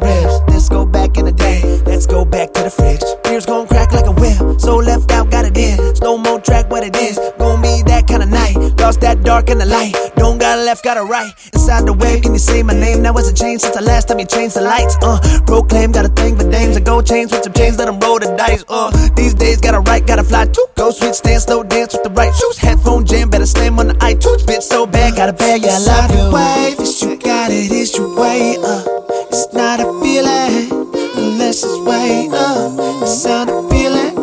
[0.00, 0.40] ribs.
[0.48, 1.62] Let's go back in the day.
[1.86, 3.02] Let's go back to the fridge.
[3.24, 4.60] Beers gon' crack like a whip.
[4.60, 5.96] So left out, got it in.
[5.96, 7.18] Slow mo track, what it is.
[7.38, 8.56] Gon' be that kind of night.
[8.78, 9.94] Lost that dark and the light.
[10.16, 11.32] Don't got a left, got a right.
[11.54, 13.02] Inside the wave, can you say my name?
[13.02, 14.96] That wasn't changed since the last time you changed the lights.
[15.02, 16.76] Uh, proclaim, got a thing for dames.
[16.76, 18.64] A gold chains with some chains, let them roll the dice.
[18.68, 20.66] Uh, these days, got a right, got to fly too.
[20.76, 22.58] Go switch, stand slow, dance with the right shoes.
[22.58, 24.44] Headphone jam, better slam on the iTunes.
[24.44, 26.24] Bitch so bad, got a bag, yeah, I love you.
[26.34, 28.99] Wave, it's you got it, it's your way up.
[29.32, 30.70] It's not a feeling
[31.16, 32.72] unless it's way up.
[33.00, 34.14] It's not a feeling.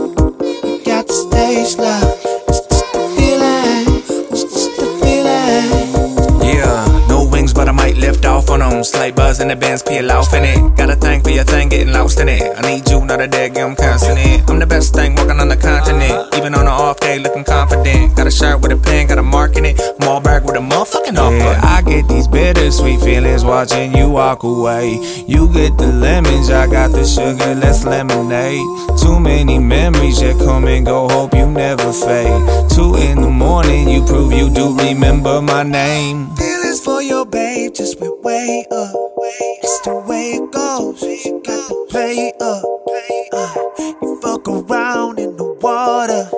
[0.67, 2.19] You got the stage love.
[2.49, 4.03] It's just a feeling.
[4.31, 6.43] It's just a feeling.
[6.43, 8.83] Yeah, no wings, but I might lift off on them.
[8.83, 10.77] Slight buzz in the Benz, peel off in it.
[10.77, 12.41] Got a thing for your thing, getting lost in it.
[12.57, 14.49] I need you, not a dead, I'm constant.
[14.49, 16.35] I'm the best thing walking on the continent.
[16.35, 18.15] Even on an off day, looking confident.
[18.15, 19.79] Got a shirt with a pen, got a mark in it.
[19.99, 24.43] Mall bag with a motherfucking off Yeah, I get these bittersweet feelings watching you walk
[24.43, 24.93] away.
[25.27, 28.65] You get the lemons, I got the sugar, let's lemonade.
[28.99, 32.69] Too many memories that come and go, hope you never fade.
[32.71, 36.35] Two in the morning, you prove you do remember my name.
[36.35, 38.93] Feelings for your babe, just went way up.
[39.63, 41.01] It's the way it goes.
[41.01, 42.63] You got to play up.
[43.33, 43.53] Uh,
[44.01, 46.29] you fuck around in the water.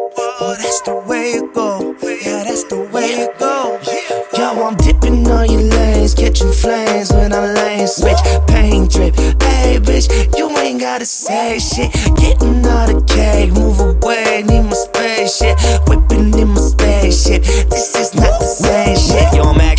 [0.42, 1.96] Oh, that's the way it go.
[2.02, 3.80] Yeah, that's the way it go.
[4.38, 8.22] Yo, I'm dipping on your lanes, catching flames when I lane switch.
[8.48, 11.92] Pain drip, hey bitch, you ain't gotta say shit.
[12.16, 15.58] Getting out of cake, move away, need my spaceship.
[15.88, 19.34] Whipping in my spaceship, this is not the same shit.
[19.36, 19.79] Yo, I'm action,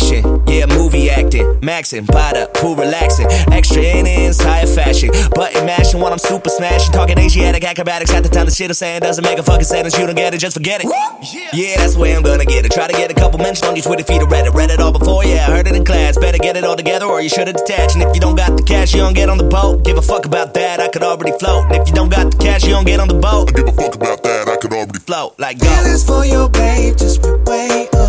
[1.21, 1.45] acting.
[1.61, 3.27] Maxing, by the pool relaxing.
[3.51, 5.09] Extra in entire fashion.
[5.35, 6.91] Button mashing while I'm super smashing.
[6.91, 9.97] Talking Asiatic acrobatics at the time the shit I'm saying doesn't make a fucking sense.
[9.97, 10.87] You don't get it, just forget it.
[11.53, 12.71] Yeah, that's the way I'm gonna get it.
[12.71, 14.53] Try to get a couple mentions on your Twitter feed or Reddit.
[14.53, 16.17] Read it all before, yeah, I heard it in class.
[16.17, 17.95] Better get it all together or you should have detached.
[17.95, 19.83] And if you don't got the cash, you don't get on the boat.
[19.85, 21.65] Give a fuck about that, I could already float.
[21.65, 23.53] And if you don't got the cash, you don't get on the boat.
[23.53, 25.67] Give a fuck about that, I could already Float, like go.
[25.67, 28.00] Feelings for your babe, just went